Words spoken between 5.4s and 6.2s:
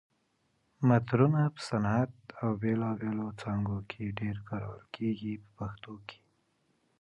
په پښتو کې.